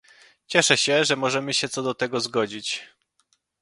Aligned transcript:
Cieszę 0.47 0.77
się, 0.77 1.05
że 1.05 1.15
możemy 1.15 1.53
się 1.53 1.69
co 1.69 1.83
do 1.83 1.93
tego 1.93 2.19
zgodzić 2.19 2.87